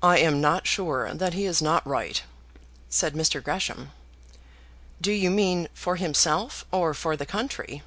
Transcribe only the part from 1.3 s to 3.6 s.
he is not right," said Mr.